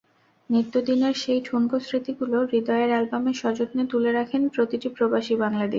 [0.49, 5.69] নিত্যদিনের সেই ঠুনকো স্মৃতিগুলো হৃদয়ের অ্যালবামে সযত্নে তুলে রাখেন প্রতিটি প্রবাসী বাংলাদেশি।